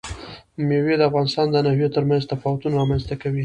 مېوې 0.67 0.95
د 0.97 1.01
افغانستان 1.09 1.47
د 1.51 1.55
ناحیو 1.65 1.93
ترمنځ 1.95 2.21
تفاوتونه 2.31 2.73
رامنځ 2.81 3.03
ته 3.09 3.15
کوي. 3.21 3.39